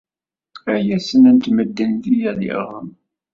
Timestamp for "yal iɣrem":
2.21-2.89